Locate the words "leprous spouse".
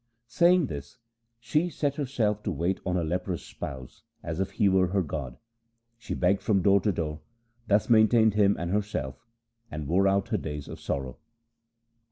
3.03-4.01